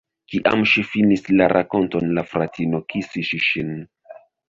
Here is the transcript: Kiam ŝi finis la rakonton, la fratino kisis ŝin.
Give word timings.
Kiam 0.31 0.63
ŝi 0.71 0.83
finis 0.93 1.27
la 1.35 1.51
rakonton, 1.53 2.09
la 2.19 2.25
fratino 2.33 2.83
kisis 2.95 3.35
ŝin. 3.51 3.75